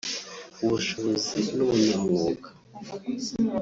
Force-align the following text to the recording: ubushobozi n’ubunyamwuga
ubushobozi 0.63 1.37
n’ubunyamwuga 1.55 2.47